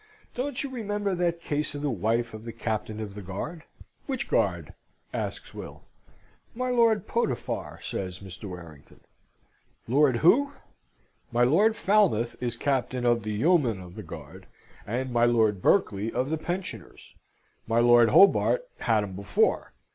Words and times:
Don't 0.33 0.63
you 0.63 0.69
remember 0.71 1.13
that 1.13 1.43
case 1.43 1.75
of 1.75 1.83
the 1.83 1.91
wife 1.91 2.33
of 2.33 2.43
the 2.43 2.51
Captain 2.51 2.99
of 2.99 3.13
the 3.13 3.21
Guard?" 3.21 3.61
"Which 4.07 4.27
Guard?" 4.27 4.73
asks 5.13 5.53
Will. 5.53 5.83
"My 6.55 6.71
Lord 6.71 7.05
Potiphar," 7.05 7.79
says 7.83 8.17
Mr. 8.17 8.45
Warrington. 8.49 9.01
"Lord 9.87 10.15
Who? 10.25 10.53
My 11.31 11.43
Lord 11.43 11.75
Falmouth 11.75 12.35
is 12.41 12.57
Captain 12.57 13.05
of 13.05 13.21
the 13.21 13.33
Yeomen 13.33 13.79
of 13.79 13.93
the 13.93 14.01
Guard, 14.01 14.47
and 14.87 15.11
my 15.11 15.25
Lord 15.25 15.61
Berkeley 15.61 16.11
of 16.11 16.31
the 16.31 16.37
Pensioners. 16.39 17.13
My 17.67 17.77
Lord 17.79 18.09
Hobart 18.09 18.67
had 18.79 19.03
'em 19.03 19.15
before. 19.15 19.71